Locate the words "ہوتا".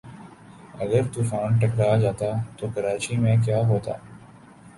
3.67-3.93